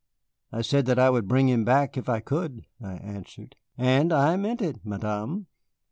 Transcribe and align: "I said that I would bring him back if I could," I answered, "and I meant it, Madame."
"I 0.51 0.63
said 0.63 0.87
that 0.87 0.97
I 0.97 1.11
would 1.11 1.27
bring 1.27 1.47
him 1.47 1.63
back 1.63 1.95
if 1.95 2.09
I 2.09 2.21
could," 2.21 2.65
I 2.81 2.93
answered, 2.93 3.55
"and 3.77 4.11
I 4.11 4.35
meant 4.35 4.59
it, 4.63 4.83
Madame." 4.83 5.45